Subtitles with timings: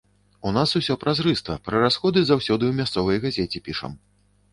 [0.51, 3.93] У нас усё празрыста, пра расходы заўсёды ў мясцовай газеце пішам.